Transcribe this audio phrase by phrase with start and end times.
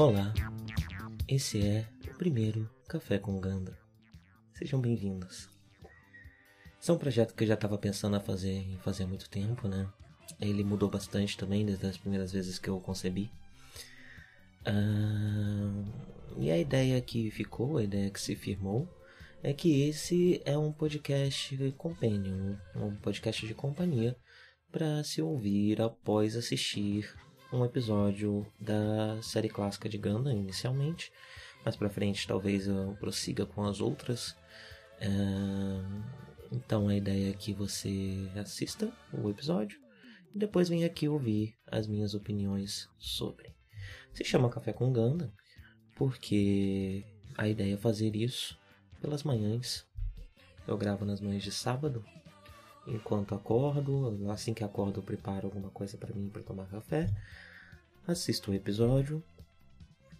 [0.00, 0.32] Olá,
[1.28, 3.78] esse é o primeiro Café com Ganda.
[4.54, 5.50] Sejam bem-vindos.
[6.80, 9.68] Esse é um projeto que eu já estava pensando fazer em fazer há muito tempo,
[9.68, 9.86] né?
[10.40, 13.30] Ele mudou bastante também desde as primeiras vezes que eu concebi.
[14.64, 15.84] Ah,
[16.38, 18.88] e a ideia que ficou, a ideia que se firmou,
[19.42, 24.16] é que esse é um podcast companion, um podcast de companhia
[24.72, 27.06] para se ouvir após assistir
[27.52, 31.12] um episódio da série clássica de Gundam inicialmente.
[31.64, 34.36] Mais para frente talvez eu prossiga com as outras.
[36.52, 39.78] então a ideia é que você assista o episódio
[40.34, 43.54] e depois venha aqui ouvir as minhas opiniões sobre.
[44.14, 45.32] Se chama Café com Gundam
[45.96, 47.04] porque
[47.36, 48.58] a ideia é fazer isso
[49.00, 49.86] pelas manhãs.
[50.66, 52.04] Eu gravo nas manhãs de sábado
[52.90, 57.08] enquanto acordo, assim que acordo preparo alguma coisa para mim para tomar café,
[58.06, 59.22] assisto o episódio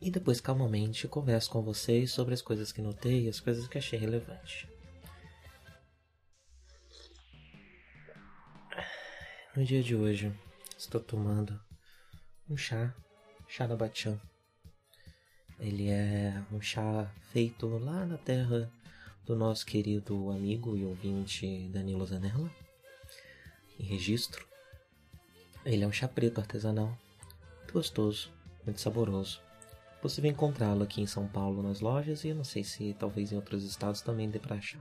[0.00, 3.78] e depois calmamente converso com vocês sobre as coisas que notei e as coisas que
[3.78, 4.68] achei relevante.
[9.54, 10.32] No dia de hoje
[10.78, 11.60] estou tomando
[12.48, 12.94] um chá,
[13.48, 14.18] chá da Bachan.
[15.58, 18.72] Ele é um chá feito lá na terra
[19.26, 22.50] do nosso querido amigo e ouvinte Danilo Zanella,
[23.80, 24.46] em registro.
[25.64, 26.96] Ele é um chá preto artesanal,
[27.58, 28.30] muito gostoso,
[28.64, 29.40] muito saboroso.
[30.00, 33.36] Possível encontrá-lo aqui em São Paulo nas lojas e eu não sei se talvez em
[33.36, 34.80] outros estados também dê para achar.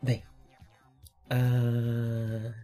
[0.00, 0.22] Bem,
[1.32, 2.54] uh,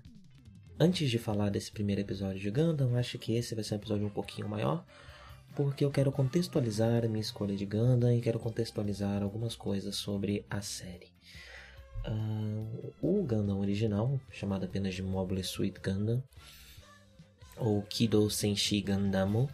[0.78, 4.06] antes de falar desse primeiro episódio de Gundam, acho que esse vai ser um episódio
[4.06, 4.84] um pouquinho maior,
[5.56, 10.46] porque eu quero contextualizar a minha escolha de Gundam e quero contextualizar algumas coisas sobre
[10.48, 11.12] a série.
[12.06, 16.22] Uh, o Gundam original, chamado apenas de Mobile Suit Gundam,
[17.56, 19.48] ou Kido Senshi Gundamo,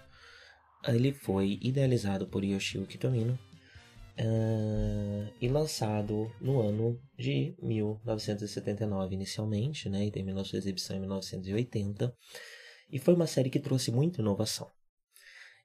[0.86, 3.38] ele foi idealizado por Yoshio Kitomino
[4.18, 12.14] uh, e lançado no ano de 1979 inicialmente, né, e terminou sua exibição em 1980,
[12.90, 14.70] e foi uma série que trouxe muita inovação.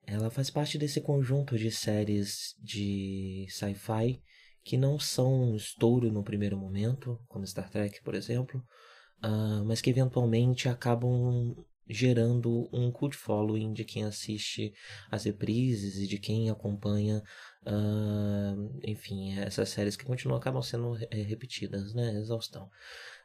[0.05, 4.21] Ela faz parte desse conjunto de séries de sci-fi
[4.63, 8.63] que não são um estouro no primeiro momento, como Star Trek, por exemplo,
[9.23, 11.55] uh, mas que eventualmente acabam
[11.87, 14.73] gerando um cult following de quem assiste
[15.11, 17.21] as reprises e de quem acompanha,
[17.63, 22.69] uh, enfim, essas séries que continuam acabam sendo é, repetidas, né, exaustão.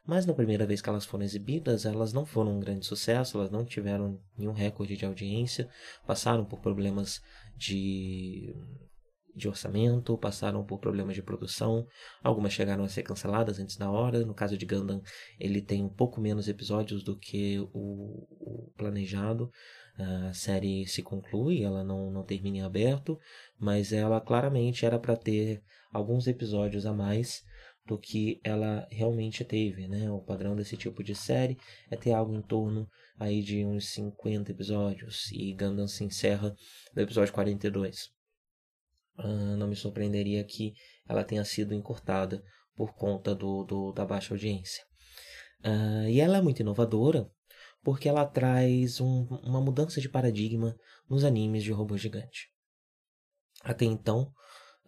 [0.05, 3.51] Mas na primeira vez que elas foram exibidas, elas não foram um grande sucesso, elas
[3.51, 5.69] não tiveram nenhum recorde de audiência,
[6.05, 7.21] passaram por problemas
[7.55, 8.53] de
[9.39, 11.87] de orçamento, passaram por problemas de produção,
[12.23, 14.25] algumas chegaram a ser canceladas antes da hora.
[14.25, 15.01] No caso de Gundam,
[15.39, 19.49] ele tem um pouco menos episódios do que o, o planejado.
[19.97, 23.19] A série se conclui, ela não, não termina em aberto,
[23.59, 25.61] mas ela claramente era para ter
[25.91, 27.43] alguns episódios a mais
[27.85, 30.09] do que ela realmente teve, né?
[30.11, 31.57] O padrão desse tipo de série
[31.89, 36.55] é ter algo em torno aí de uns 50 episódios e Gundam se encerra
[36.95, 38.18] no episódio 42.
[39.19, 40.73] Uh, não me surpreenderia que
[41.07, 42.41] ela tenha sido encurtada
[42.73, 44.81] por conta do, do da baixa audiência.
[45.59, 47.29] Uh, e ela é muito inovadora
[47.83, 50.73] porque ela traz um, uma mudança de paradigma
[51.09, 52.47] nos animes de robô gigante.
[53.61, 54.31] Até então,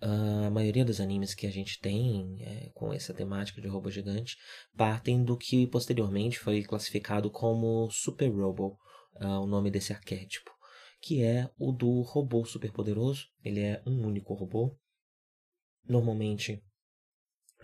[0.02, 3.90] uh, a maioria dos animes que a gente tem é, com essa temática de robô
[3.90, 4.38] gigante
[4.78, 8.78] partem do que posteriormente foi classificado como Super Robo,
[9.20, 10.50] o nome desse arquétipo
[11.02, 13.28] que é o do robô superpoderoso.
[13.44, 14.78] Ele é um único robô,
[15.84, 16.64] normalmente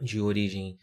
[0.01, 0.77] de origem,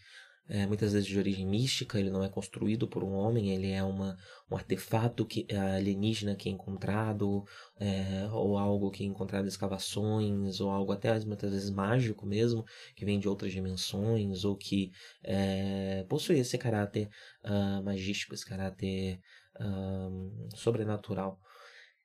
[0.49, 1.99] é, muitas vezes de origem mística.
[1.99, 4.17] Ele não é construído por um homem, ele é uma,
[4.49, 7.45] um artefato que, é alienígena que é encontrado,
[7.77, 12.65] é, ou algo que é encontrado em escavações, ou algo até muitas vezes mágico mesmo,
[12.95, 14.93] que vem de outras dimensões, ou que
[15.25, 17.09] é, possui esse caráter
[17.45, 19.19] uh, magístico, esse caráter
[19.61, 21.41] uh, sobrenatural.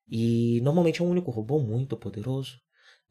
[0.10, 2.58] E normalmente é um único robô muito poderoso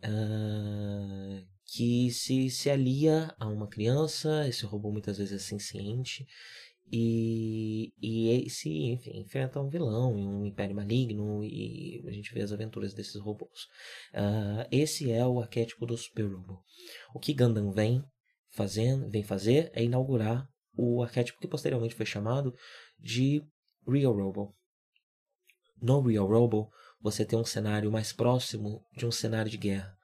[0.04, 4.46] uh, que se, se alia a uma criança.
[4.48, 6.26] Esse robô muitas vezes é senciente.
[6.90, 12.40] E, e se enfim, enfrenta um vilão e um império maligno e a gente vê
[12.40, 13.64] as aventuras desses robôs.
[14.14, 16.62] Uh, esse é o arquétipo do super robô.
[17.14, 18.02] O que Gundam vem
[18.50, 22.54] fazendo, vem fazer é inaugurar o arquétipo que posteriormente foi chamado
[22.98, 23.42] de
[23.86, 24.54] Real Robo.
[25.80, 29.96] No Real Robo, você tem um cenário mais próximo de um cenário de guerra.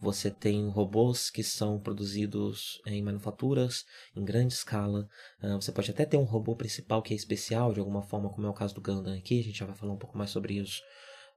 [0.00, 5.08] Você tem robôs que são produzidos em manufaturas, em grande escala.
[5.42, 8.46] Uh, você pode até ter um robô principal que é especial, de alguma forma, como
[8.46, 9.40] é o caso do Gundam aqui.
[9.40, 10.82] A gente já vai falar um pouco mais sobre isso.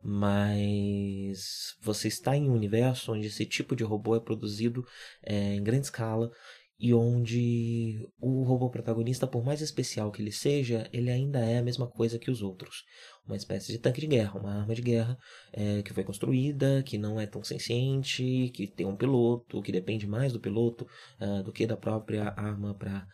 [0.03, 4.85] Mas você está em um universo onde esse tipo de robô é produzido
[5.23, 6.31] é, em grande escala
[6.79, 11.63] e onde o robô protagonista, por mais especial que ele seja, ele ainda é a
[11.63, 12.83] mesma coisa que os outros.
[13.25, 15.17] Uma espécie de tanque de guerra, uma arma de guerra
[15.51, 20.05] é, que foi construída, que não é tão senciente, que tem um piloto, que depende
[20.05, 20.87] mais do piloto
[21.19, 23.07] uh, do que da própria arma para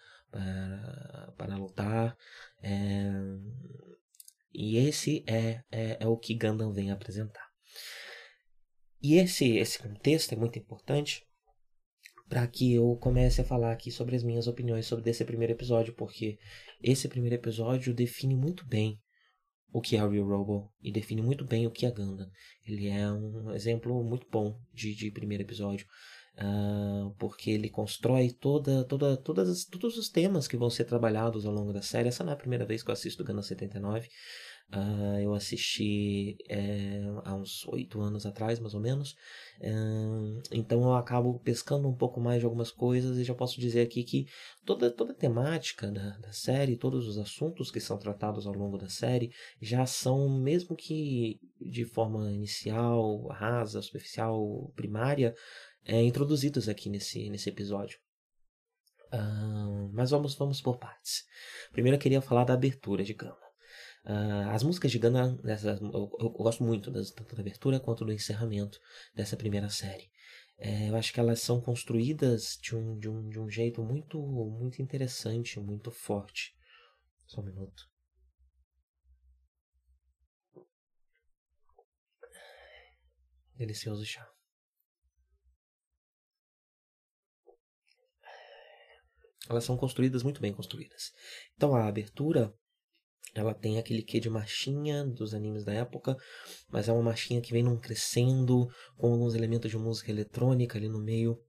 [1.38, 2.18] para lutar.
[2.60, 3.12] É,
[4.52, 7.48] e esse é, é, é o que Gundam vem apresentar.
[9.00, 11.24] E esse, esse contexto é muito importante
[12.34, 15.94] para que eu comece a falar aqui sobre as minhas opiniões sobre esse primeiro episódio,
[15.94, 16.40] porque
[16.82, 19.00] esse primeiro episódio define muito bem
[19.72, 22.28] o que é o Real Robo e define muito bem o que é Gundam.
[22.66, 25.86] Ele é um exemplo muito bom de, de primeiro episódio,
[26.40, 31.54] uh, porque ele constrói toda, toda, todas, todos os temas que vão ser trabalhados ao
[31.54, 32.10] longo da série.
[32.10, 34.10] Essa não é a primeira vez que eu assisto Gundam 79.
[34.72, 39.12] Uh, eu assisti é, há uns oito anos atrás, mais ou menos.
[39.60, 43.82] Uh, então eu acabo pescando um pouco mais de algumas coisas e já posso dizer
[43.82, 44.26] aqui que
[44.66, 48.78] toda, toda a temática da, da série, todos os assuntos que são tratados ao longo
[48.78, 49.32] da série
[49.62, 55.36] já são, mesmo que de forma inicial, rasa, superficial, primária,
[55.86, 58.00] é, introduzidos aqui nesse, nesse episódio.
[59.14, 61.24] Uh, mas vamos, vamos por partes.
[61.72, 63.53] Primeiro eu queria falar da abertura de Gama.
[64.06, 68.04] Uh, as músicas de Gana, dessa, eu, eu, gosto muito das, tanto da abertura quanto
[68.04, 68.80] do encerramento
[69.16, 70.12] dessa primeira série.
[70.58, 74.22] É, eu acho que elas são construídas de um, de um, de um jeito muito,
[74.22, 76.56] muito interessante, muito forte.
[77.26, 77.90] Só um minuto.
[83.56, 84.28] Delicioso chá.
[89.50, 91.14] Elas são construídas muito bem construídas.
[91.56, 92.54] Então a abertura
[93.34, 96.16] ela tem aquele quê de marchinha dos animes da época,
[96.70, 100.88] mas é uma marchinha que vem num crescendo, com alguns elementos de música eletrônica ali
[100.88, 101.40] no meio.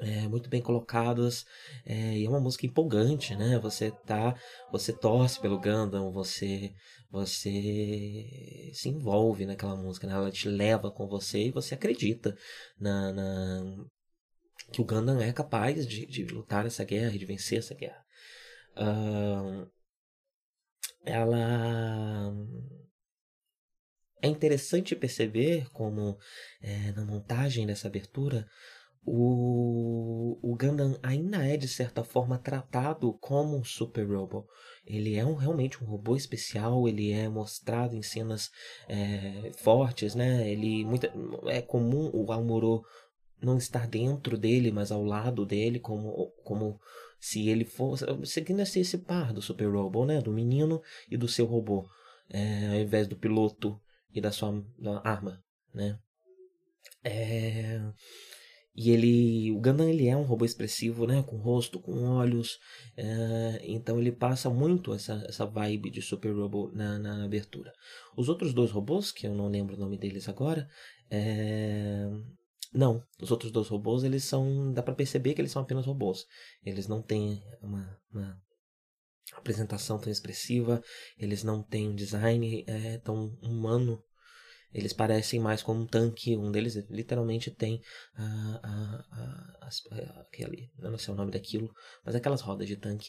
[0.00, 1.46] É, muito bem colocadas
[1.86, 3.58] é, e é uma música empolgante, né?
[3.60, 4.38] Você tá,
[4.70, 6.74] você torce pelo Gundam, você,
[7.10, 10.12] você se envolve naquela música, né?
[10.12, 12.36] Ela te leva com você e você acredita
[12.78, 13.86] na, na
[14.70, 18.04] que o Gundam é capaz de, de lutar essa guerra e de vencer essa guerra.
[18.76, 19.70] Uh,
[21.06, 22.34] ela
[24.22, 26.18] é interessante perceber como
[26.60, 28.46] é, na montagem dessa abertura
[29.06, 34.44] o, o Gundam ainda é de certa forma tratado como um super robô.
[34.84, 38.50] Ele é um, realmente um robô especial, ele é mostrado em cenas
[38.88, 40.50] é, fortes, né?
[40.50, 41.12] Ele muita,
[41.46, 42.84] é comum o Almoro
[43.40, 46.80] não estar dentro dele, mas ao lado dele, como, como
[47.26, 50.80] se ele fosse seguindo esse, esse par do Super Robo, né, do menino
[51.10, 51.84] e do seu robô,
[52.30, 53.80] é, ao invés do piloto
[54.14, 55.42] e da sua da arma,
[55.74, 55.98] né?
[57.02, 57.80] É...
[58.76, 62.60] E ele, o Gundam ele é um robô expressivo, né, com rosto, com olhos,
[62.96, 63.60] é...
[63.64, 67.72] então ele passa muito essa, essa vibe de Super Robo na, na abertura.
[68.16, 70.68] Os outros dois robôs, que eu não lembro o nome deles agora,
[71.10, 72.08] é...
[72.76, 74.70] Não, os outros dois robôs, eles são.
[74.70, 76.26] dá para perceber que eles são apenas robôs.
[76.62, 78.38] Eles não têm uma, uma
[79.32, 80.82] apresentação tão expressiva,
[81.16, 84.04] eles não têm um design é, tão humano.
[84.74, 86.36] Eles parecem mais como um tanque.
[86.36, 87.80] Um deles literalmente tem
[88.14, 89.62] a,
[90.20, 91.72] aquele, não sei o nome daquilo,
[92.04, 93.08] mas aquelas rodas de tanque.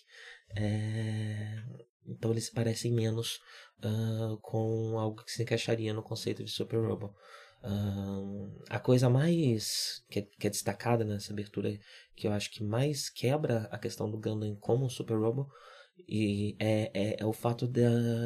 [0.56, 1.62] É,
[2.06, 3.42] então eles parecem menos
[3.84, 7.14] uh, com algo que se encaixaria no conceito de Super Robot
[8.70, 11.78] a coisa mais que é, que é, destacada nessa abertura,
[12.16, 15.50] que eu acho que mais quebra a questão do Gundam como Super Robo,
[16.08, 17.82] e é, é, é, o fato de,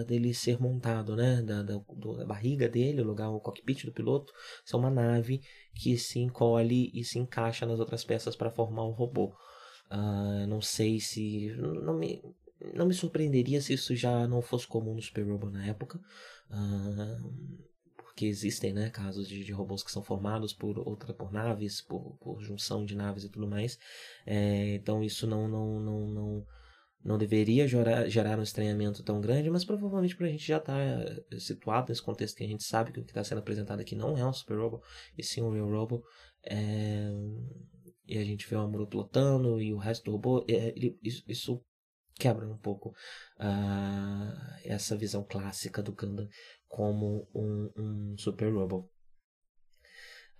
[0.05, 1.41] dele ser montado, né?
[1.41, 4.33] Da, da, da, barriga dele, o lugar, o cockpit do piloto,
[4.65, 5.41] ser uma nave
[5.73, 9.33] que se encolhe e se encaixa nas outras peças para formar o robô.
[9.89, 11.53] Uh, não sei se.
[11.57, 12.21] Não me,
[12.73, 15.99] não me surpreenderia se isso já não fosse comum no Super Robo na época.
[16.49, 17.70] Uh,
[18.21, 22.15] porque existem né, casos de, de, robôs que são formados por outra por naves, por,
[22.19, 23.79] por junção de naves e tudo mais.
[24.27, 26.45] É, então isso não, não, não, não,
[27.03, 31.03] não deveria gerar, gerar um estranhamento tão grande, mas provavelmente para a gente já estar
[31.03, 33.95] tá situado nesse contexto que a gente sabe que o que está sendo apresentado aqui
[33.95, 34.83] não é um super robô,
[35.17, 36.03] e sim um real robô.
[36.43, 37.09] É,
[38.05, 41.23] e a gente vê o Amuro pilotando e o resto do robô, é, ele, isso,
[41.27, 41.65] isso
[42.19, 42.89] quebra um pouco
[43.39, 46.27] uh, essa visão clássica do Gundam
[46.71, 48.89] como um, um super robô.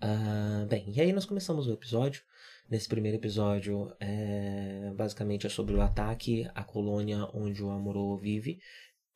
[0.02, 2.24] Uh, bem, e aí nós começamos o episódio.
[2.70, 8.60] Nesse primeiro episódio, é, basicamente é sobre o ataque à colônia onde o Amuro vive.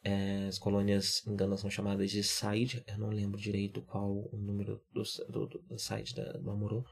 [0.03, 2.83] É, as colônias enganas são chamadas de Side.
[2.85, 6.85] Eu não lembro direito qual o número do, do, do Side da, do Amuro.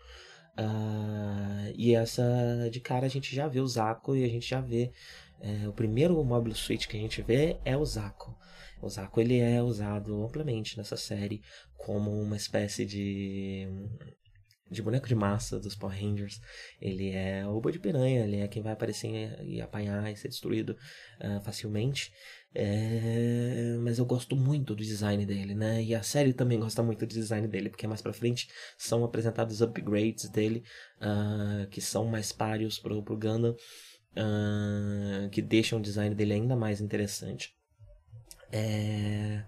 [0.57, 2.23] Uh, e essa
[2.71, 4.93] de cara a gente já vê o Zaco e a gente já vê
[5.41, 8.37] é, o primeiro mobile suit que a gente vê é o Zaco.
[8.85, 11.41] O ele é usado amplamente nessa série
[11.77, 13.67] como uma espécie de
[14.69, 16.41] de boneco de massa dos Power Rangers.
[16.81, 20.29] Ele é o boi de piranha, ele é quem vai aparecer e apanhar e ser
[20.29, 20.75] destruído
[21.21, 22.11] uh, facilmente.
[22.55, 23.77] É...
[23.81, 25.81] Mas eu gosto muito do design dele, né?
[25.83, 28.47] E a série também gosta muito do design dele, porque mais pra frente
[28.77, 30.63] são apresentados upgrades dele,
[30.97, 33.55] uh, que são mais páreos pro, pro Gundam
[34.17, 37.53] uh, que deixam o design dele ainda mais interessante.
[38.53, 39.43] É...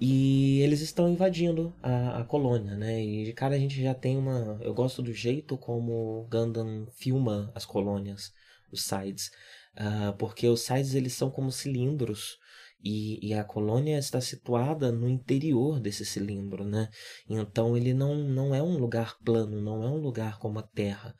[0.00, 3.02] E eles estão invadindo a, a, colônia, né?
[3.04, 4.58] E de cara a gente já tem uma.
[4.62, 8.32] Eu gosto do jeito como Gundam filma as colônias,
[8.72, 9.30] os sides.
[9.74, 12.38] Uh, porque os sides eles são como cilindros.
[12.82, 16.88] E, e, a colônia está situada no interior desse cilindro, né?
[17.28, 21.12] Então ele não, não é um lugar plano, não é um lugar como a Terra.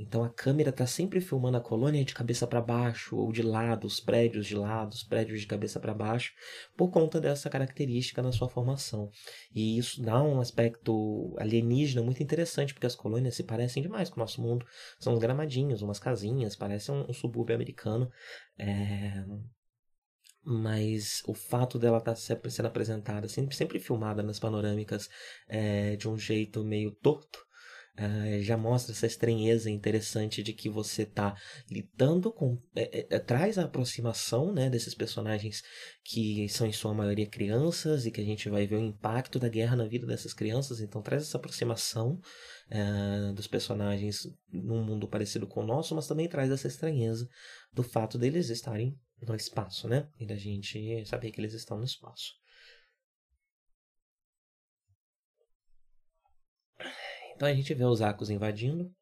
[0.00, 3.86] Então a câmera está sempre filmando a colônia de cabeça para baixo ou de lado,
[3.86, 6.32] os prédios de lado, os prédios de cabeça para baixo,
[6.74, 9.10] por conta dessa característica na sua formação.
[9.54, 14.16] E isso dá um aspecto alienígena muito interessante, porque as colônias se parecem demais com
[14.16, 14.64] o nosso mundo.
[14.98, 18.10] São uns gramadinhos, umas casinhas, parece um, um subúrbio americano.
[18.58, 19.22] É...
[20.42, 25.10] Mas o fato dela estar tá sendo apresentada, sempre, sempre filmada nas panorâmicas
[25.46, 27.49] é, de um jeito meio torto,
[28.00, 31.36] Uh, já mostra essa estranheza interessante de que você está
[31.70, 32.58] lidando com.
[32.74, 35.62] É, é, é, traz a aproximação né, desses personagens
[36.02, 39.50] que são, em sua maioria, crianças e que a gente vai ver o impacto da
[39.50, 40.80] guerra na vida dessas crianças.
[40.80, 42.18] Então, traz essa aproximação
[42.70, 47.28] uh, dos personagens num mundo parecido com o nosso, mas também traz essa estranheza
[47.70, 50.08] do fato deles estarem no espaço, né?
[50.18, 52.39] E da gente saber que eles estão no espaço.
[57.40, 58.92] Então a gente vê os Acos invadindo.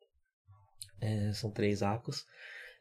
[1.01, 2.25] É, são três Acos.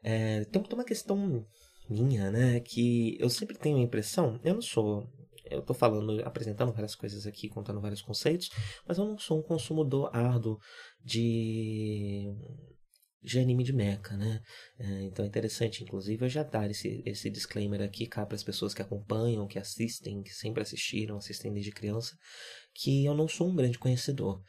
[0.04, 1.44] É, tem, uma questão
[1.90, 2.60] minha, né?
[2.60, 4.38] Que eu sempre tenho a impressão.
[4.44, 5.10] Eu não sou.
[5.50, 8.48] Eu tô falando, apresentando várias coisas aqui, contando vários conceitos,
[8.86, 10.60] mas eu não sou um consumidor árduo
[11.04, 12.32] de
[13.20, 14.40] de anime de mecha, né?
[14.78, 18.44] É, então é interessante, inclusive, eu já dar esse, esse disclaimer aqui cá para as
[18.44, 22.16] pessoas que acompanham, que assistem, que sempre assistiram, assistem desde criança,
[22.72, 24.40] que eu não sou um grande conhecedor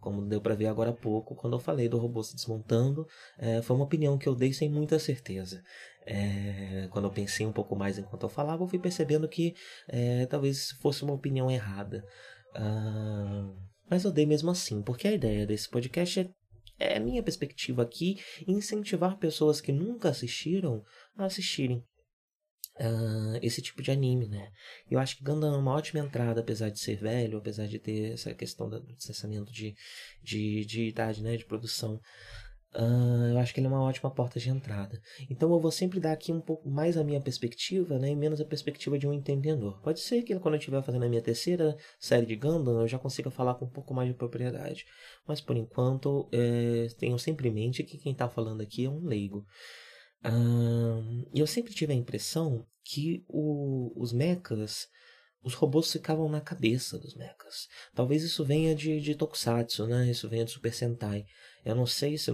[0.00, 3.06] como deu para ver agora há pouco, quando eu falei do robô se desmontando,
[3.38, 5.62] é, foi uma opinião que eu dei sem muita certeza.
[6.06, 9.54] É, quando eu pensei um pouco mais enquanto eu falava, eu fui percebendo que
[9.88, 12.04] é, talvez fosse uma opinião errada.
[13.88, 16.30] mas eu dei mesmo assim, porque a ideia desse podcast é
[16.80, 18.18] é a minha perspectiva aqui
[18.48, 20.82] incentivar pessoas que nunca assistiram
[21.14, 21.84] a assistirem
[22.76, 24.50] uh, esse tipo de anime, né?
[24.90, 28.12] Eu acho que Gundam é uma ótima entrada, apesar de ser velho, apesar de ter
[28.12, 29.74] essa questão do distanciamento de,
[30.22, 31.36] de, de idade, né?
[31.36, 32.00] De produção.
[32.72, 35.00] Uh, eu acho que ele é uma ótima porta de entrada.
[35.28, 38.40] Então eu vou sempre dar aqui um pouco mais a minha perspectiva, né, e menos
[38.40, 39.80] a perspectiva de um entendedor.
[39.82, 42.96] Pode ser que quando eu estiver fazendo a minha terceira série de Gundam eu já
[42.96, 44.86] consiga falar com um pouco mais de propriedade.
[45.26, 49.04] Mas por enquanto, é, tenho sempre em mente que quem está falando aqui é um
[49.04, 49.44] leigo.
[51.32, 54.88] E eu sempre tive a impressão que o, os mechas,
[55.42, 57.68] os robôs ficavam na cabeça dos mechas.
[57.94, 60.10] Talvez isso venha de, de Tokusatsu, né?
[60.10, 61.24] Isso venha de Super Sentai.
[61.64, 62.30] Eu não sei se,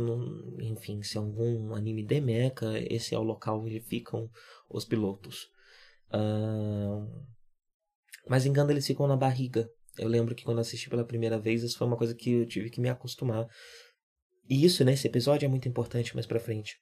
[0.61, 4.29] enfim, se algum anime de mecha, esse é o local onde ficam
[4.69, 5.49] os pilotos.
[8.29, 9.69] mas em Ganda eles ficam na barriga.
[9.99, 12.71] Eu lembro que quando assisti pela primeira vez, isso foi uma coisa que eu tive
[12.71, 13.47] que me acostumar.
[14.49, 16.77] E isso, nesse episódio, é muito importante mais pra frente.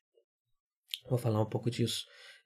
[1.09, 2.05] Vou falar um pouco disso.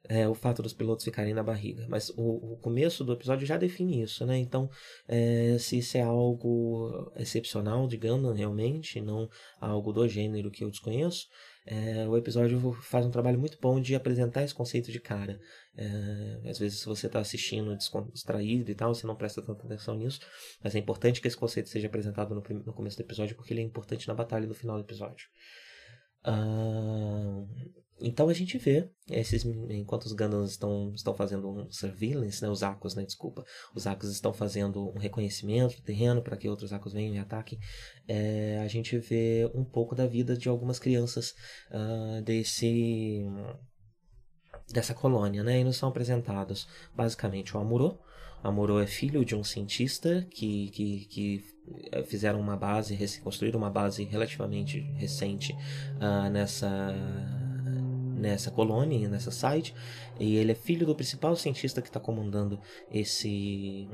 [0.09, 1.87] É, o fato dos pilotos ficarem na barriga.
[1.89, 4.39] Mas o, o, começo do episódio já define isso, né?
[4.39, 4.71] Então,
[5.07, 9.29] é, se isso é algo excepcional de Gundam, realmente, não
[9.61, 11.27] algo do gênero que eu desconheço,
[11.67, 15.39] é, o episódio faz um trabalho muito bom de apresentar esse conceito de cara.
[15.77, 17.77] É, às vezes, se você está assistindo
[18.11, 20.21] distraído e tal, você não presta tanta atenção nisso,
[20.63, 23.61] mas é importante que esse conceito seja apresentado no, no começo do episódio, porque ele
[23.61, 25.27] é importante na batalha do final do episódio.
[26.27, 27.47] Uh,
[28.01, 32.63] então a gente vê esses enquanto os Gundams estão, estão fazendo um surveillance, né, os
[32.63, 36.93] Akos, né, desculpa, os Akos estão fazendo um reconhecimento do terreno para que outros Akos
[36.93, 37.59] venham e ataquem.
[38.07, 41.35] É, a gente vê um pouco da vida de algumas crianças
[41.71, 43.25] uh, desse
[44.71, 45.61] dessa colônia, né?
[45.61, 47.99] E nos são apresentados basicamente o Amuro.
[48.43, 51.45] Amuro é filho de um cientista que, que, que
[52.07, 56.95] fizeram uma base, construíram uma base relativamente recente uh, nessa
[58.19, 59.75] nessa colônia, nessa site,
[60.19, 62.61] e ele é filho do principal cientista que está comandando
[62.91, 63.89] esse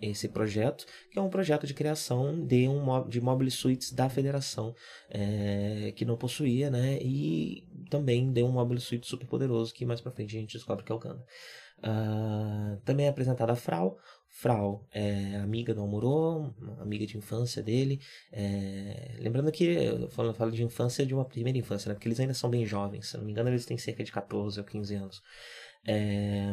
[0.00, 4.74] esse projeto, que é um projeto de criação de um de mobile suites da federação
[5.08, 6.98] é, que não possuía, né?
[7.00, 10.84] E também de um mobile suite super poderoso que mais para frente a gente descobre
[10.84, 11.24] que é o Ganda.
[11.78, 13.98] Uh, também é apresentada a Frau.
[14.34, 18.00] Frau é amiga do Amuro, amiga de infância dele.
[18.32, 19.16] É...
[19.20, 21.94] Lembrando que eu falo, falo, de infância de uma primeira infância, né?
[21.94, 23.08] Porque eles ainda são bem jovens.
[23.08, 25.22] Se não me engano, eles têm cerca de 14 ou 15 anos.
[25.86, 26.50] É...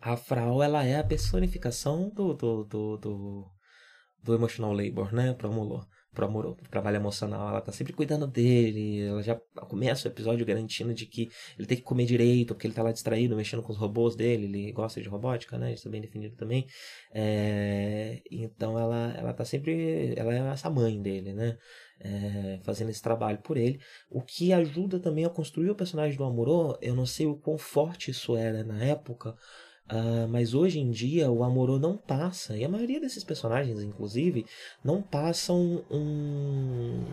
[0.00, 3.50] A Frau, ela é a personificação do, do, do, do,
[4.22, 5.32] do emotional labor, né?
[5.32, 7.48] Pro Amuro pro, amor, pro trabalho emocional.
[7.48, 9.02] Ela tá sempre cuidando dele.
[9.02, 9.34] Ela já
[9.68, 12.92] começa o episódio garantindo de que ele tem que comer direito, porque ele tá lá
[12.92, 14.44] distraído, mexendo com os robôs dele.
[14.44, 15.72] Ele gosta de robótica, né?
[15.72, 16.66] Isso é bem definido também.
[17.14, 20.14] É, então ela, ela tá sempre.
[20.16, 21.56] Ela é essa mãe dele, né?
[22.00, 23.78] É, fazendo esse trabalho por ele.
[24.10, 26.76] O que ajuda também a construir o personagem do Amorô.
[26.82, 29.34] Eu não sei o quão forte isso era na época.
[29.90, 34.46] Uh, mas hoje em dia o Amorô não passa, e a maioria desses personagens, inclusive,
[34.82, 37.04] não passam um.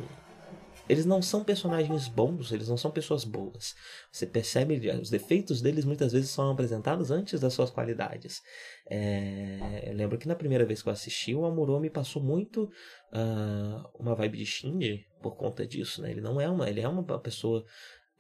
[0.87, 3.75] Eles não são personagens bons, eles não são pessoas boas.
[4.11, 8.41] Você percebe, os defeitos deles muitas vezes são apresentados antes das suas qualidades.
[8.89, 9.83] É...
[9.87, 13.87] Eu lembro que na primeira vez que eu assisti, o Amorô me passou muito uh,
[13.99, 16.01] uma vibe de Shinji por conta disso.
[16.01, 16.09] Né?
[16.09, 17.63] Ele não é uma, ele é uma pessoa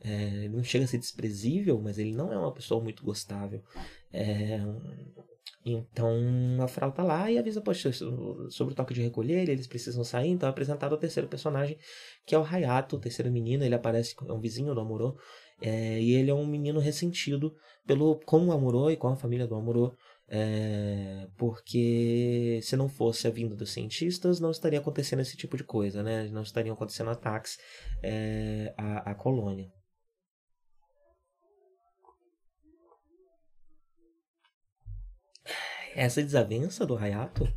[0.01, 3.61] é, não chega a ser desprezível, mas ele não é uma pessoa muito gostável.
[4.11, 4.59] É,
[5.65, 6.17] então
[6.61, 7.91] a Frau tá lá e avisa poxa,
[8.49, 10.29] sobre o toque de recolher, eles precisam sair.
[10.29, 11.77] Então é apresentado o terceiro personagem,
[12.25, 13.63] que é o Hayato, o terceiro menino.
[13.63, 15.17] Ele aparece, é um vizinho do Amorô.
[15.61, 17.53] É, e ele é um menino ressentido
[17.85, 19.93] pelo, com o Amorô e com a família do Amorô.
[20.31, 25.63] É, porque se não fosse a vinda dos cientistas, não estaria acontecendo esse tipo de
[25.63, 26.29] coisa, né?
[26.31, 27.57] Não estariam acontecendo ataques
[28.03, 29.69] é, à, à colônia.
[35.95, 37.51] Essa desavença do Hayato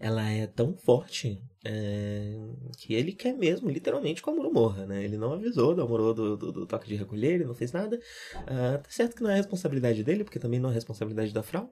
[0.00, 2.38] ela é tão forte é,
[2.78, 5.02] que ele quer mesmo, literalmente, que o Amuro morra, né?
[5.02, 7.98] Ele não avisou do Amuro do, do, do, toque de recolher, ele não fez nada.
[8.42, 11.68] Uh, tá certo que não é responsabilidade dele, porque também não é responsabilidade da Frau.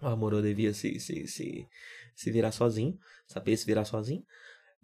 [0.00, 1.66] O Amuro devia se, se, se,
[2.14, 2.96] se virar sozinho,
[3.26, 4.22] saber se virar sozinho.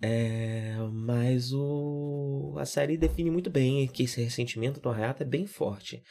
[0.03, 5.47] É, mas o, a série define muito bem que esse ressentimento do Hayato é bem
[5.47, 6.03] forte.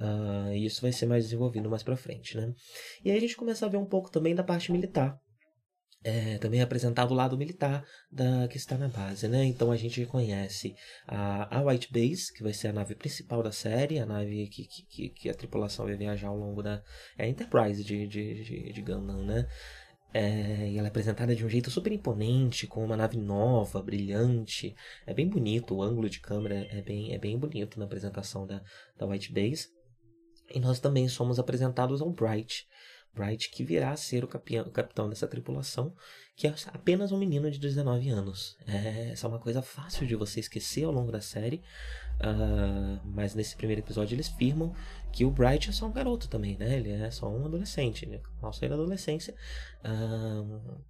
[0.00, 2.52] Uh, e isso vai ser mais desenvolvido mais pra frente, né?
[3.04, 5.18] E aí a gente começa a ver um pouco também da parte militar.
[6.04, 9.44] É, também apresentado o lado militar da que está na base, né?
[9.44, 13.50] Então a gente conhece a, a White Base, que vai ser a nave principal da
[13.50, 16.80] série, a nave que, que, que a tripulação vai viajar ao longo da
[17.16, 19.48] é a Enterprise de, de, de, de Gundam, né?
[20.14, 24.74] É, e ela é apresentada de um jeito super imponente, com uma nave nova, brilhante.
[25.04, 28.62] É bem bonito, o ângulo de câmera é bem, é bem bonito na apresentação da,
[28.96, 29.77] da White Base.
[30.50, 32.66] E nós também somos apresentados ao Bright.
[33.14, 35.92] Bright que virá a ser o, capitão dessa tripulação,
[36.36, 38.56] que é apenas um menino de 19 anos.
[38.66, 41.62] É, essa é uma coisa fácil de você esquecer ao longo da série,
[42.20, 44.74] uh, mas nesse primeiro episódio eles firmam
[45.12, 46.76] que o Bright é só um garoto também, né?
[46.76, 49.34] Ele é só um adolescente, ele, ao sair da adolescência.
[49.84, 50.80] Uh,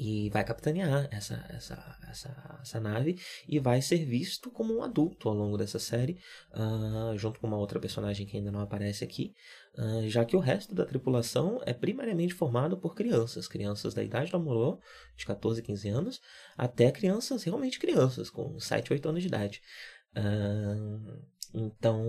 [0.00, 5.28] e vai capitanear essa, essa, essa, essa nave e vai ser visto como um adulto
[5.28, 6.18] ao longo dessa série,
[6.54, 9.34] uh, junto com uma outra personagem que ainda não aparece aqui,
[9.76, 14.30] uh, já que o resto da tripulação é primariamente formado por crianças, crianças da idade
[14.30, 14.80] do Amorô,
[15.14, 16.22] de 14, 15 anos,
[16.56, 19.60] até crianças, realmente crianças, com 7, 8 anos de idade.
[20.16, 21.20] Uh,
[21.52, 22.06] então,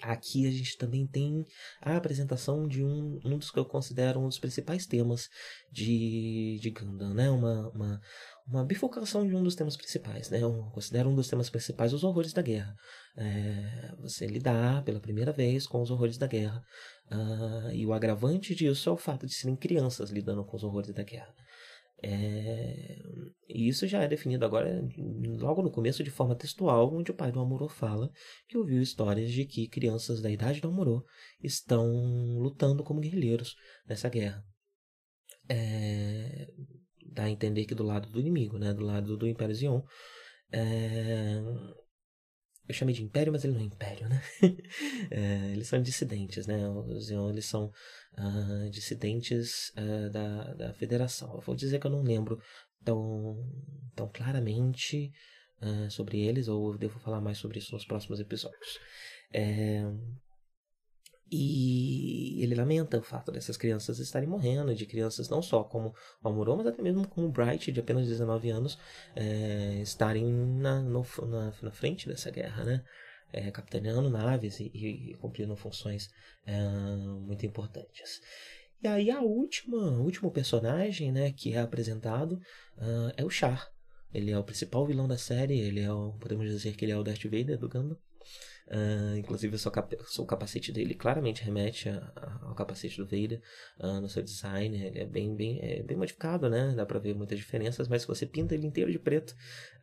[0.00, 1.44] Aqui a gente também tem
[1.80, 5.28] a apresentação de um, um dos que eu considero um dos principais temas
[5.72, 7.28] de, de Gundam, né?
[7.30, 8.00] Uma, uma,
[8.46, 10.42] uma bifurcação de um dos temas principais, né?
[10.42, 12.74] Eu considero um dos temas principais os horrores da guerra.
[13.16, 16.62] É, você lidar pela primeira vez com os horrores da guerra.
[17.10, 20.92] Uh, e o agravante disso é o fato de serem crianças lidando com os horrores
[20.92, 21.34] da guerra.
[22.02, 22.98] É...
[23.48, 24.86] E isso já é definido agora,
[25.38, 28.10] logo no começo, de forma textual, onde o pai do Amorô fala
[28.46, 31.04] que ouviu histórias de que crianças da idade do Amorô
[31.42, 31.86] estão
[32.38, 33.56] lutando como guerrilheiros
[33.86, 34.44] nessa guerra.
[35.48, 36.46] É...
[37.10, 38.74] Dá a entender que do lado do inimigo, né?
[38.74, 39.80] do lado do Império Zion.
[40.52, 41.40] É...
[42.68, 44.22] Eu chamei de império, mas ele não é império, né?
[45.10, 46.68] é, eles são dissidentes, né?
[46.68, 47.72] Os Zion, eles são
[48.18, 51.34] uh, dissidentes uh, da, da federação.
[51.34, 52.38] Eu vou dizer que eu não lembro
[52.84, 53.42] tão,
[53.96, 55.10] tão claramente
[55.62, 58.78] uh, sobre eles, ou devo falar mais sobre isso nos próximos episódios.
[59.32, 59.82] É,
[61.30, 66.28] E ele lamenta o fato dessas crianças estarem morrendo, de crianças não só como o
[66.28, 68.78] Amorô, mas até mesmo como o Bright, de apenas 19 anos,
[69.14, 72.84] é, estarem na, no, na, na, frente dessa guerra, né?
[73.30, 76.08] É, capitaneando naves e, e, cumprindo funções
[76.46, 76.58] é,
[77.20, 78.22] muito importantes.
[78.82, 82.34] E aí a última, último personagem né, que é apresentado
[82.76, 83.68] uh, é o Char.
[84.14, 86.96] Ele é o principal vilão da série, ele é o, podemos dizer que ele é
[86.96, 87.98] o Darth Vader do Gundam.
[88.70, 93.06] Uh, inclusive, o, seu cap o capacete dele claramente remete a, a, ao capacete do
[93.06, 93.40] Vader
[93.80, 94.76] uh, no seu design.
[94.84, 96.74] Ele é bem, bem, é bem modificado, né?
[96.76, 99.30] Dá pra ver muitas diferenças, mas se você pinta ele inteiro de preto,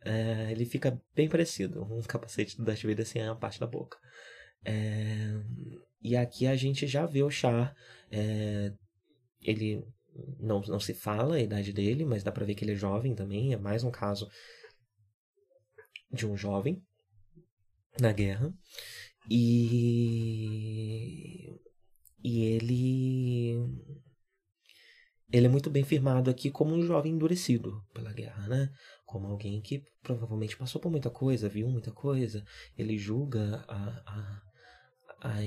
[0.04, 1.82] uh, ele fica bem parecido.
[1.82, 3.98] Um capacete do Darth Vader sem a parte da boca.
[4.64, 5.40] É,
[6.00, 7.74] e aqui a gente já vê o Char.
[8.10, 8.72] É,
[9.42, 9.84] ele
[10.38, 13.14] não, não se fala a idade dele, mas dá pra ver que ele é jovem
[13.14, 13.52] também.
[13.52, 14.28] É mais um caso
[16.12, 16.80] de um jovem
[18.00, 18.52] na guerra.
[19.30, 19.86] E.
[22.22, 23.56] E ele.
[25.32, 28.70] Ele é muito bem firmado aqui como um jovem endurecido pela guerra, né?
[29.04, 32.44] Como alguém que provavelmente passou por muita coisa, viu muita coisa.
[32.78, 34.42] Ele julga a, a,
[35.22, 35.40] a,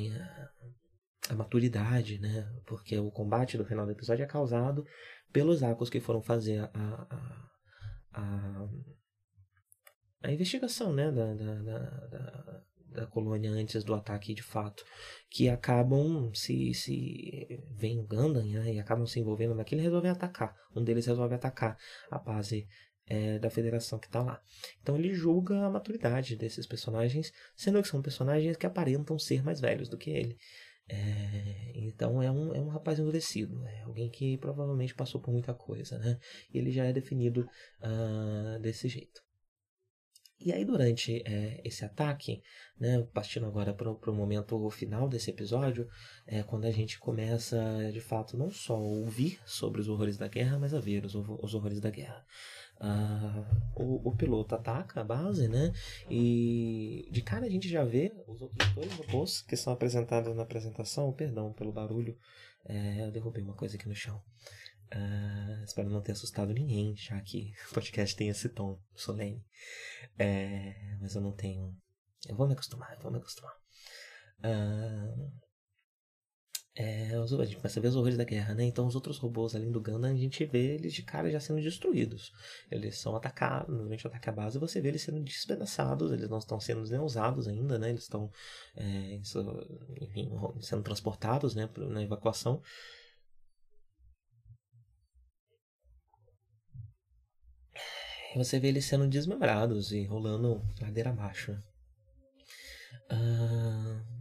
[1.30, 2.46] a maturidade, né?
[2.66, 4.86] Porque o combate do final do episódio é causado
[5.32, 7.50] pelos Akos que foram fazer a, a,
[8.14, 8.70] a,
[10.21, 14.84] a investigação né, da, da, da, da, colônia antes do ataque de fato,
[15.29, 20.55] que acabam se, se vem Gundam né, e acabam se envolvendo naquilo e resolvem atacar.
[20.75, 21.77] Um deles resolve atacar
[22.12, 22.67] a base
[23.08, 24.41] é, da federação que está lá.
[24.82, 29.60] Então ele julga a maturidade desses personagens, sendo que são personagens que aparentam ser mais
[29.60, 30.38] velhos do que ele.
[30.91, 35.53] É, então é um, é um rapaz endurecido, é alguém que provavelmente passou por muita
[35.53, 36.17] coisa, né?
[36.51, 37.47] E ele já é definido
[37.79, 39.21] uh, desse jeito.
[40.41, 42.41] E aí, durante é, esse ataque,
[42.80, 45.89] né, partindo agora para o momento final desse episódio,
[46.25, 47.58] é quando a gente começa,
[47.91, 51.13] de fato, não só a ouvir sobre os horrores da guerra, mas a ver os,
[51.13, 52.25] os horrores da guerra.
[52.80, 53.43] Ah,
[53.75, 55.73] o, o, piloto ataca a base, né?
[56.10, 60.43] E de cara a gente já vê os outros dois robôs que são apresentados na
[60.43, 61.12] apresentação.
[61.12, 62.17] Perdão pelo barulho,
[62.65, 64.21] é, eu derrubei uma coisa aqui no chão.
[64.93, 69.43] Uh, espero não ter assustado ninguém, já que o podcast tem esse tom solene.
[70.17, 71.75] É, mas eu não tenho.
[72.28, 73.54] Eu vou me acostumar, eu vou me acostumar.
[74.39, 75.32] Uh,
[76.82, 78.63] é, a gente começa a ver os horrores da guerra, né?
[78.63, 81.62] Então os outros robôs além do Gundam, a gente vê eles de cara já sendo
[81.62, 82.32] destruídos.
[82.71, 86.38] Eles são atacados, normalmente ataca a base e você vê eles sendo despedaçados, eles não
[86.38, 87.89] estão sendo nem usados ainda, né?
[87.89, 88.32] Eles estão
[88.78, 89.15] é,
[90.02, 92.62] enfim, sendo transportados né, na evacuação.
[98.38, 101.52] Você vê eles sendo desmembrados e rolando ladeira abaixo.
[103.12, 104.20] Uh,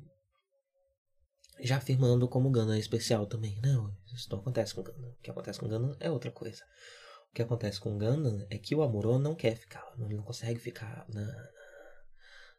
[1.61, 3.61] já afirmando como Gundam é especial também.
[3.63, 5.11] Não, isso não acontece com Gundam.
[5.11, 6.65] O que acontece com Gundam é outra coisa.
[7.31, 10.59] O que acontece com Gundam é que o Amuro não quer ficar, ele não consegue
[10.59, 11.49] ficar na, na,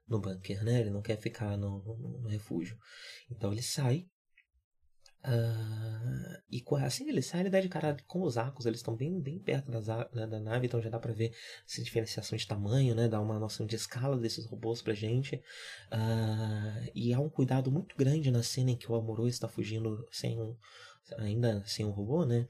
[0.08, 0.82] no bunker, né?
[0.82, 2.78] Ele não quer ficar no, no, no refúgio.
[3.32, 4.06] Então ele sai
[5.22, 9.20] Uh, e assim ele sai, ele dá de cara com os arcos, eles estão bem,
[9.20, 11.34] bem perto das, da, nave, então já dá pra ver
[11.68, 13.08] essa diferenciação de tamanho, né?
[13.08, 15.36] Dá uma noção de escala desses robôs pra gente.
[15.92, 20.08] Uh, e há um cuidado muito grande na cena em que o Amorô está fugindo
[20.12, 20.56] sem um,
[21.18, 22.48] ainda sem um robô, né?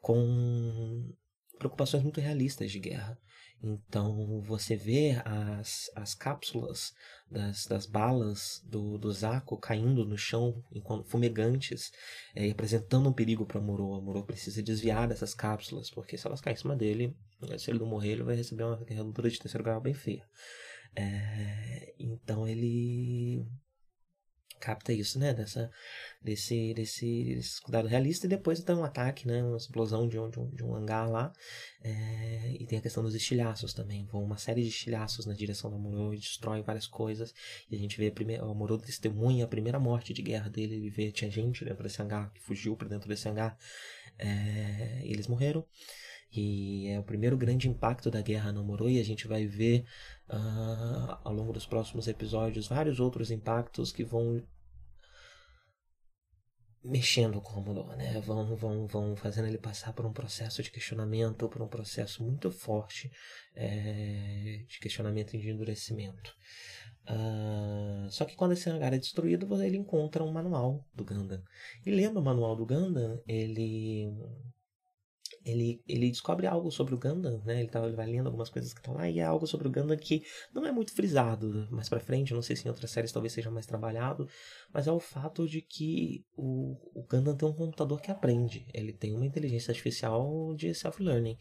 [0.00, 1.14] Com
[1.58, 3.18] preocupações muito realistas de guerra.
[3.62, 6.92] Então você vê as, as cápsulas
[7.30, 11.92] das, das balas do, do Zaco caindo no chão enquanto fumegantes
[12.34, 14.00] é, apresentando um perigo para Moro.
[14.00, 17.14] Moro precisa desviar dessas cápsulas, porque se elas caem em cima dele,
[17.58, 20.26] se ele não morrer, ele vai receber uma queimadura de terceiro grau bem feia.
[20.96, 23.46] É, então ele
[24.60, 25.32] capta isso, né?
[25.34, 25.70] Dessa,
[26.22, 28.26] desse, desse, desse cuidado realista.
[28.26, 29.42] E depois então um ataque, né?
[29.42, 31.32] Uma explosão de um, de um, de um hangar lá.
[31.82, 34.04] É, e tem a questão dos estilhaços também.
[34.06, 37.34] Vão uma série de estilhaços na direção do Amorô e destrói várias coisas.
[37.70, 40.76] E a gente vê a primeira, o Amorô testemunha a primeira morte de guerra dele.
[40.76, 43.56] Ele vê, tinha gente dentro desse hangar que fugiu para dentro desse hangar.
[44.18, 45.66] É, eles morreram.
[46.32, 49.84] E é o primeiro grande impacto da guerra no Moro e a gente vai ver
[50.30, 54.42] uh, ao longo dos próximos episódios vários outros impactos que vão
[56.82, 58.20] mexendo com o Moro, né?
[58.20, 62.50] Vão, vão, vão fazendo ele passar por um processo de questionamento, por um processo muito
[62.50, 63.10] forte
[63.54, 66.34] é, de questionamento e de endurecimento.
[67.04, 71.42] Uh, só que quando esse hangar é destruído, ele encontra um manual do Gundam.
[71.84, 74.08] E lendo o manual do Gundam, ele
[75.44, 77.60] ele, ele descobre algo sobre o Gundam, né?
[77.60, 79.70] Ele, tá, ele vai lendo algumas coisas que estão lá e é algo sobre o
[79.70, 80.22] Gundam que
[80.52, 82.34] não é muito frisado mais para frente.
[82.34, 84.28] Não sei se em outras séries talvez seja mais trabalhado,
[84.72, 88.66] mas é o fato de que o, o Gundam tem um computador que aprende.
[88.74, 91.36] Ele tem uma inteligência artificial de self-learning.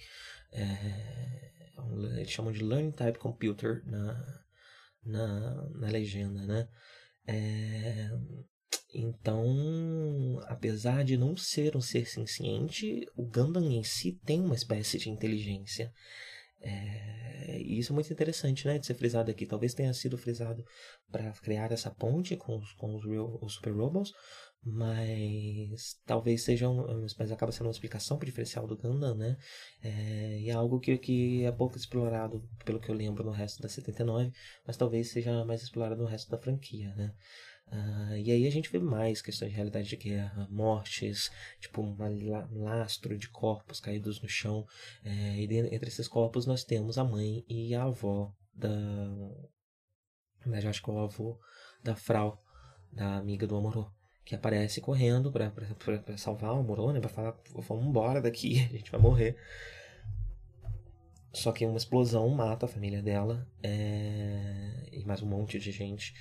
[0.52, 1.60] É
[2.18, 4.44] eles chamam de Learning Type Computer na,
[5.04, 6.68] na, na legenda, né?
[7.26, 8.10] É,
[8.94, 14.98] então, apesar de não ser um ser senciente, o Gundam em si tem uma espécie
[14.98, 15.94] de inteligência.
[16.62, 19.46] É, e isso é muito interessante, né, de ser frisado aqui.
[19.46, 20.66] Talvez tenha sido frisado
[21.12, 24.12] para criar essa ponte com os, com os, real, os Super Robots,
[24.62, 29.38] mas talvez seja um, mas acaba sendo uma explicação para o diferencial do Gundam, né?
[29.82, 33.62] É, e é algo que, que é pouco explorado, pelo que eu lembro, no resto
[33.62, 34.32] da 79,
[34.66, 37.14] mas talvez seja mais explorado no resto da franquia, né?
[37.72, 42.64] Uh, e aí a gente vê mais questões de realidade de guerra, mortes, tipo um
[42.64, 44.66] lastro de corpos caídos no chão.
[45.04, 48.70] É, e entre esses corpos nós temos a mãe e a avó da.
[50.46, 51.40] Mas acho que é o avô
[51.84, 52.44] da Frau,
[52.92, 53.92] da amiga do Amorô,
[54.26, 57.00] que aparece correndo pra, pra, pra, pra salvar o Amorô, né?
[57.00, 59.38] Pra falar, vamos embora daqui, a gente vai morrer.
[61.32, 64.90] Só que uma explosão mata a família dela é...
[64.92, 66.16] e mais um monte de gente.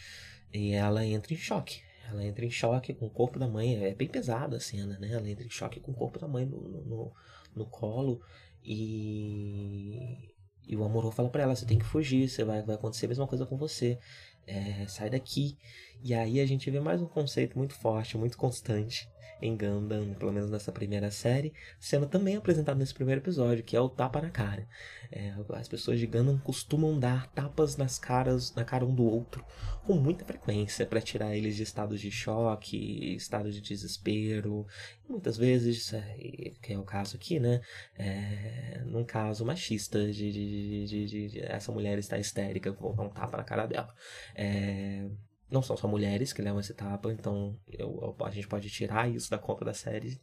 [0.52, 1.82] E ela entra em choque.
[2.10, 3.84] Ela entra em choque com o corpo da mãe.
[3.84, 5.12] É bem pesada a cena, né?
[5.12, 7.12] Ela entra em choque com o corpo da mãe no, no,
[7.54, 8.20] no colo.
[8.64, 10.34] E,
[10.66, 13.08] e o Amorô fala para ela: você tem que fugir, você vai, vai acontecer a
[13.08, 13.98] mesma coisa com você.
[14.46, 15.58] É, sai daqui.
[16.02, 19.08] E aí a gente vê mais um conceito muito forte, muito constante
[19.40, 23.80] em Gundam, pelo menos nessa primeira série, sendo também apresentado nesse primeiro episódio, que é
[23.80, 24.66] o tapa na cara.
[25.10, 29.44] É, as pessoas de Gundam costumam dar tapas nas caras, na cara um do outro,
[29.84, 34.66] com muita frequência, para tirar eles de estados de choque, estado de desespero.
[35.08, 36.16] muitas vezes, é,
[36.60, 37.60] que é o caso aqui, né?
[37.96, 43.10] É, num caso machista, de, de, de, de, essa mulher está histérica, vou dar um
[43.10, 43.94] tapa na cara dela.
[44.34, 45.08] É,
[45.50, 49.30] não são só mulheres que levam esse tapa, então eu, a gente pode tirar isso
[49.30, 50.20] da conta da série.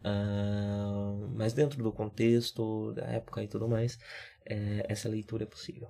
[0.00, 3.98] Uh, mas dentro do contexto, da época e tudo mais,
[4.46, 5.88] é, essa leitura é possível.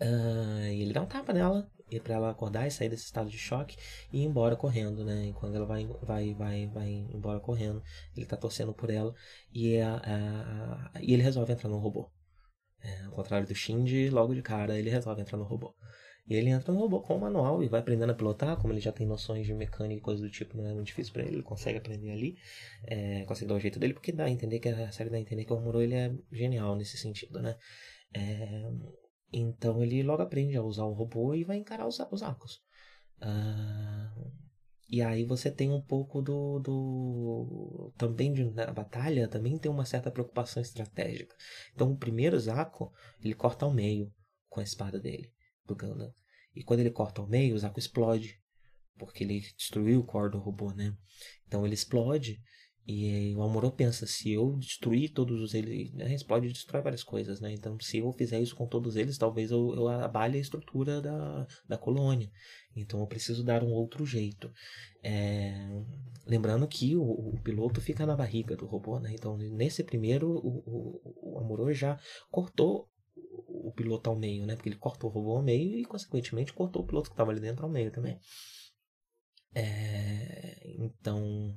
[0.00, 3.38] Uh, ele dá um tapa nela e para ela acordar e sair desse estado de
[3.38, 3.76] choque
[4.12, 5.26] e ir embora correndo, né?
[5.26, 7.82] E quando ela vai, vai, vai, vai embora correndo,
[8.16, 9.14] ele tá torcendo por ela
[9.52, 12.10] e, a, e ele resolve entrar no robô.
[12.80, 15.74] É, ao contrário do Shinji, logo de cara ele resolve entrar no robô.
[16.26, 18.80] E ele entra no robô com o manual e vai aprendendo a pilotar, como ele
[18.80, 21.36] já tem noções de mecânica e coisas do tipo, não é muito difícil para ele,
[21.36, 22.36] ele consegue aprender ali,
[22.84, 25.20] é, consegue dar o jeito dele, porque dá a entender que a série dá a
[25.20, 27.56] entender que o Amuro ele é genial nesse sentido, né?
[28.14, 28.70] É,
[29.32, 32.62] então ele logo aprende a usar o robô e vai encarar os, os arcos.
[33.20, 34.14] Ah,
[34.88, 36.60] e aí você tem um pouco do.
[36.60, 41.34] do também de, na batalha, também tem uma certa preocupação estratégica.
[41.74, 42.92] Então o primeiro Zaco,
[43.24, 44.12] ele corta ao meio
[44.48, 45.32] com a espada dele
[45.74, 46.14] do.
[46.54, 48.40] E quando ele corta ao meio, o Zaku explode.
[48.98, 50.96] Porque ele destruiu o core do robô, né?
[51.46, 52.40] Então ele explode.
[52.86, 57.04] E o Amorô pensa, se eu destruir todos os eles, né, explode e destrói várias
[57.04, 57.52] coisas, né?
[57.52, 61.46] Então, se eu fizer isso com todos eles, talvez eu, eu abale a estrutura da,
[61.68, 62.28] da colônia.
[62.74, 64.50] Então, eu preciso dar um outro jeito.
[65.00, 65.54] É...
[66.26, 69.12] Lembrando que o, o, piloto fica na barriga do robô, né?
[69.12, 71.98] Então, nesse primeiro, o, o, o Amorô já
[72.30, 72.88] cortou
[73.72, 74.54] piloto ao meio, né?
[74.54, 77.40] Porque ele cortou o robô ao meio e, consequentemente, cortou o piloto que estava ali
[77.40, 78.18] dentro ao meio também.
[79.54, 81.56] É, então,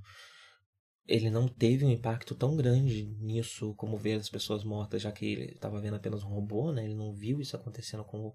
[1.07, 5.25] ele não teve um impacto tão grande nisso como ver as pessoas mortas, já que
[5.25, 6.83] ele estava vendo apenas um robô, né?
[6.83, 8.33] Ele não viu isso acontecendo com,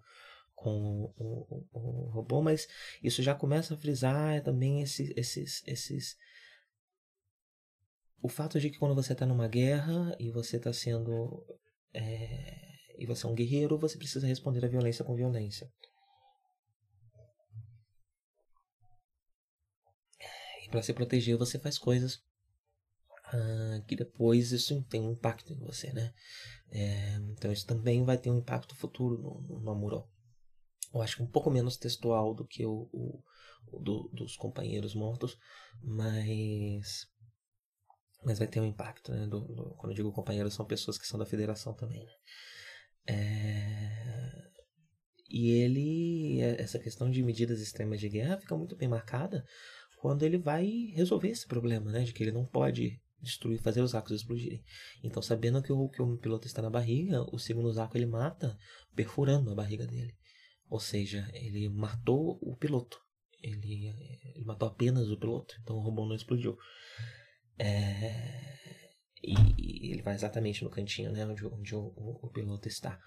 [0.54, 2.68] com o, o, o robô, mas
[3.02, 6.16] isso já começa a frisar também esses, esses, esses
[8.22, 11.44] o fato de que quando você está numa guerra e você está sendo
[11.92, 12.69] é,
[13.00, 15.72] e você é um guerreiro, você precisa responder à violência com violência.
[20.62, 22.22] E para se proteger, você faz coisas
[23.24, 26.12] ah, que depois isso tem um impacto em você, né?
[26.70, 30.08] É, então isso também vai ter um impacto futuro no, no, no.
[30.92, 33.22] Eu acho que um pouco menos textual do que o, o,
[33.72, 35.38] o do, dos companheiros mortos,
[35.82, 37.08] mas
[38.22, 39.26] mas vai ter um impacto, né?
[39.26, 42.12] Do, do, quando eu digo companheiros, são pessoas que são da federação também, né?
[43.06, 43.90] É...
[45.28, 49.44] E ele, essa questão de medidas extremas de guerra fica muito bem marcada
[50.00, 52.02] quando ele vai resolver esse problema, né?
[52.02, 54.62] De que ele não pode destruir, fazer os arcos explodirem.
[55.04, 58.56] Então, sabendo que o, que o piloto está na barriga, o segundo arco ele mata
[58.94, 60.14] perfurando a barriga dele.
[60.68, 62.98] Ou seja, ele matou o piloto.
[63.42, 63.88] Ele,
[64.34, 65.54] ele matou apenas o piloto.
[65.62, 66.56] Então o robô não explodiu.
[67.58, 68.79] É...
[69.22, 72.98] e ele vai exatamente no cantinho, né, onde, onde o, o, o piloto está.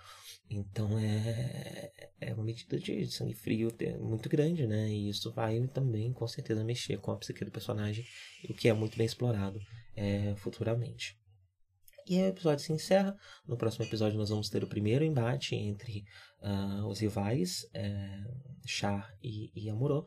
[0.49, 4.89] Então é, é uma medida de sangue frio muito grande, né?
[4.89, 8.05] E isso vai também, com certeza, mexer com a psique do personagem,
[8.49, 9.59] o que é muito bem explorado
[9.95, 11.17] é, futuramente.
[12.05, 13.17] E o episódio se encerra.
[13.47, 16.03] No próximo episódio nós vamos ter o primeiro embate entre
[16.41, 18.23] uh, os rivais, é,
[18.65, 20.05] Char e, e Amuro.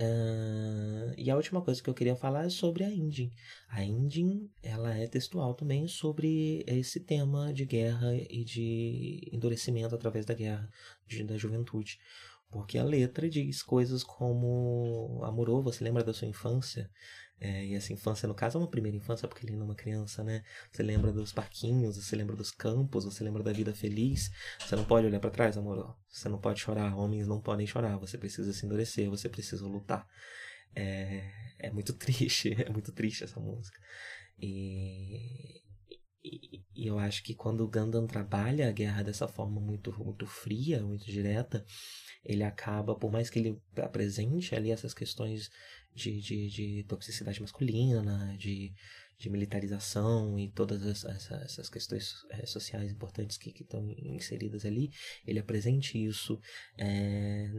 [0.00, 3.30] Uh, e a última coisa que eu queria falar é sobre a Indin.
[3.68, 10.24] A Indin, ela é textual também sobre esse tema de guerra e de endurecimento através
[10.24, 10.70] da guerra,
[11.06, 11.98] de, da juventude.
[12.50, 16.90] Porque a letra diz coisas como Amorô, você lembra da sua infância?
[17.40, 19.74] É, e essa infância, no caso, é uma primeira infância, porque ele não é uma
[19.74, 20.44] criança, né?
[20.70, 24.30] Você lembra dos parquinhos, você lembra dos campos, você lembra da vida feliz.
[24.58, 25.96] Você não pode olhar para trás, amor.
[26.06, 26.94] Você não pode chorar.
[26.94, 27.96] Homens não podem chorar.
[27.96, 30.06] Você precisa se endurecer, você precisa lutar.
[30.74, 33.80] É, é muito triste, é muito triste essa música.
[34.38, 35.62] E,
[36.22, 40.26] e, e, eu acho que quando o Gundam trabalha a guerra dessa forma muito, muito
[40.26, 41.64] fria, muito direta,
[42.24, 45.50] ele acaba, por mais que ele apresente ali essas questões
[45.94, 48.72] de, de, de toxicidade masculina, de,
[49.18, 54.90] de militarização e todas essa, essas questões é, sociais importantes que, que estão inseridas ali,
[55.26, 56.40] ele apresente isso
[56.78, 57.50] é,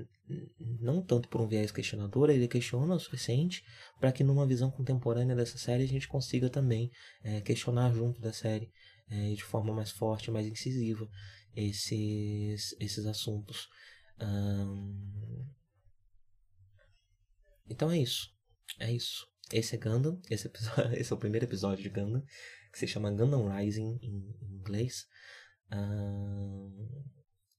[0.80, 3.64] não tanto por um viés questionador, ele questiona o suficiente
[4.00, 6.90] para que numa visão contemporânea dessa série a gente consiga também
[7.24, 8.72] é, questionar junto da série
[9.10, 11.08] é, de forma mais forte, mais incisiva
[11.56, 13.68] esses, esses assuntos.
[17.72, 18.30] Então é isso.
[18.80, 19.26] É isso.
[19.52, 20.22] Esse é Gundam.
[20.30, 22.24] Esse, episódio, esse é o primeiro episódio de Gundam,
[22.72, 25.08] que se chama Gundam Rising em, inglês.
[25.72, 27.04] Uh,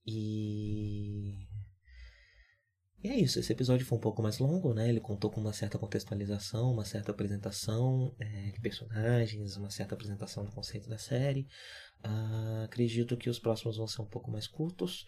[0.06, 1.48] e.
[3.04, 4.88] E é isso, esse episódio foi um pouco mais longo, né?
[4.88, 10.44] Ele contou com uma certa contextualização, uma certa apresentação é, de personagens, uma certa apresentação
[10.44, 11.48] do conceito da série.
[12.04, 15.04] Uh, acredito que os próximos vão ser um pouco mais curtos.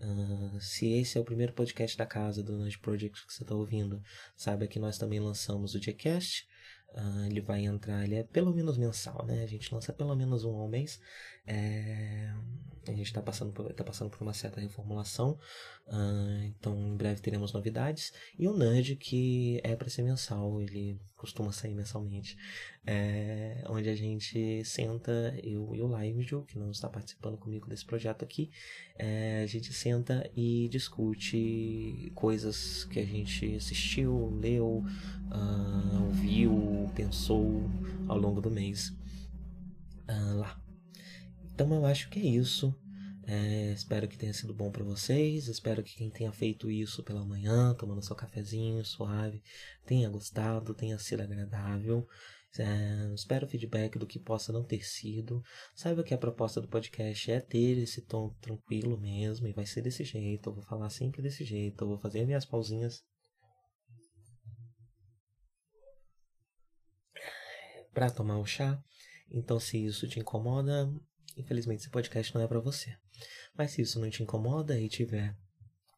[0.00, 3.54] Uh, se esse é o primeiro podcast da casa do Nudge Project que você está
[3.54, 4.02] ouvindo,
[4.36, 6.46] saiba que nós também lançamos o Gcast.
[6.94, 9.42] Uh, ele vai entrar, ele é pelo menos mensal, né?
[9.42, 11.00] A gente lança pelo menos um ao mês.
[11.46, 12.32] É...
[12.92, 15.38] A gente está passando, por, tá passando por uma certa reformulação,
[15.88, 18.12] uh, então em breve teremos novidades.
[18.38, 22.36] E o Nudge, que é para ser mensal, ele costuma sair mensalmente,
[22.86, 27.84] é, onde a gente senta, eu e o Limejo, que não está participando comigo desse
[27.84, 28.50] projeto aqui,
[28.96, 34.84] é, a gente senta e discute coisas que a gente assistiu, leu,
[35.30, 37.62] uh, ouviu, pensou
[38.06, 38.90] ao longo do mês
[40.08, 40.63] uh, lá.
[41.54, 42.74] Então eu acho que é isso.
[43.26, 45.46] É, espero que tenha sido bom para vocês.
[45.46, 49.42] Espero que quem tenha feito isso pela manhã, tomando seu cafezinho suave,
[49.86, 52.06] tenha gostado, tenha sido agradável.
[52.58, 55.42] É, espero feedback do que possa não ter sido.
[55.74, 59.82] Saiba que a proposta do podcast é ter esse tom tranquilo mesmo, e vai ser
[59.82, 60.50] desse jeito.
[60.50, 61.82] Eu vou falar sempre desse jeito.
[61.82, 63.04] Eu vou fazer minhas pausinhas
[67.92, 68.82] para tomar o chá.
[69.30, 70.92] Então, se isso te incomoda,
[71.36, 72.96] infelizmente esse podcast não é para você.
[73.56, 75.36] Mas se isso não te incomoda e tiver,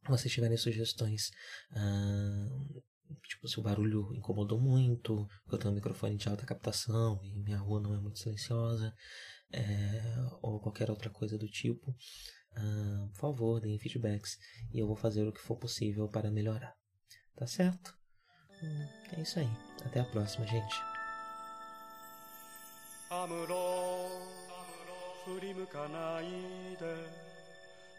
[0.09, 1.31] vocês tiverem sugestões,
[1.73, 2.83] uh,
[3.29, 7.59] tipo, se o barulho incomodou muito, eu tenho um microfone de alta captação e minha
[7.59, 8.95] rua não é muito silenciosa,
[9.53, 10.03] é,
[10.43, 14.39] ou qualquer outra coisa do tipo, uh, por favor, deem feedbacks
[14.73, 16.75] e eu vou fazer o que for possível para melhorar.
[17.37, 17.95] Tá certo?
[18.63, 19.49] Hum, é isso aí.
[19.85, 20.77] Até a próxima, gente.
[25.27, 26.87] 振り向かないで。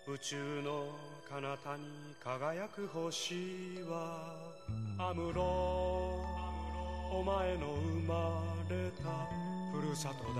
[0.08, 0.86] 宇宙の
[1.30, 4.34] 彼方に輝く星は。
[4.98, 5.44] アムロ
[7.12, 9.04] お前の生まれた
[9.78, 10.24] ふるさと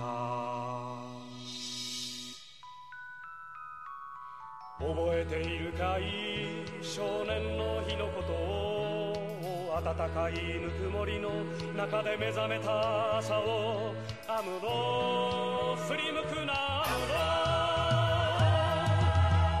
[4.78, 6.64] 覚えているかい？
[6.82, 8.77] 少年の日のことを。
[9.80, 11.30] 暖かいぬくもりの
[11.76, 13.94] 中で目覚めた朝を
[14.26, 16.84] アムロ振り向くな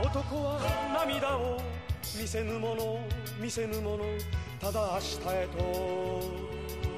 [0.02, 0.58] 男は
[1.06, 1.60] 涙を
[2.20, 2.98] 見せぬもの
[3.40, 4.04] 見せぬもの。
[4.60, 5.62] ただ明日へと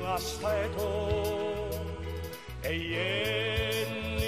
[0.01, 1.71] 明日へと。
[2.63, 2.75] 永
[4.17, 4.20] 遠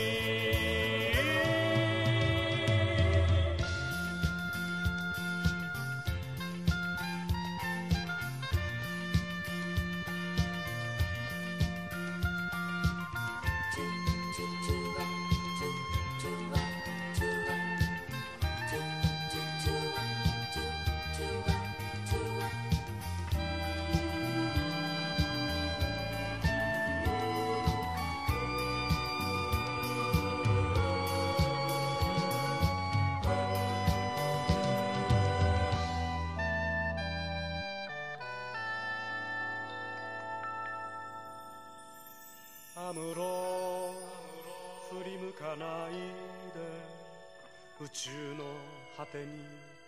[49.12, 49.26] てに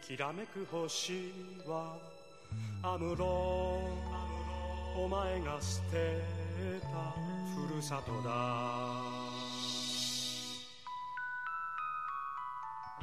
[0.03, 1.33] きらめく星
[1.67, 1.97] は
[2.83, 3.81] アムロ
[4.97, 6.21] お前が捨て
[6.83, 7.15] た
[7.59, 9.01] ふるさとだ。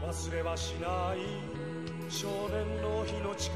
[0.07, 3.55] 忘れはしない少年の日の誓い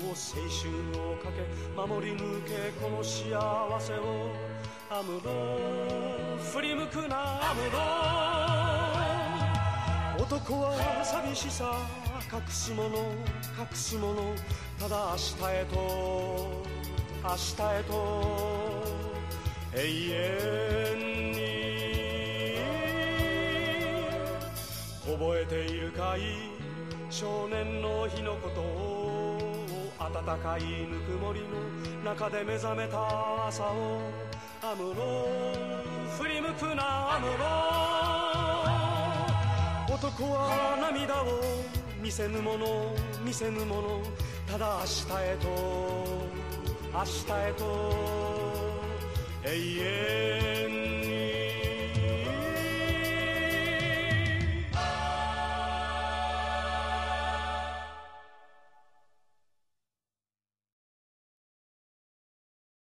[0.00, 0.16] を青
[0.48, 1.44] 春をかけ
[1.76, 4.30] 守り抜けこの幸せを
[4.90, 8.39] アムロ振り向くなアムロ。
[10.30, 11.84] 男は寂しさ
[12.32, 12.96] 隠し物隠
[13.74, 14.14] し物
[14.78, 15.74] ただ明日へと
[17.24, 17.92] 明日へと
[19.74, 19.78] 永
[20.94, 21.38] 遠に
[25.02, 26.20] 覚えているかい？
[27.10, 29.36] 少年の日のことを
[29.98, 31.40] 暖かいぬくもり
[32.04, 34.00] の中で目覚めた朝を
[34.62, 35.26] アムロ
[36.20, 37.89] 振り向くなアムロ。
[40.00, 41.26] 男は涙を
[42.02, 44.02] 見せぬもの見せぬもの
[44.50, 45.46] ただ明日へと
[46.90, 47.64] 明日へと
[49.44, 49.48] 永
[50.74, 50.79] 遠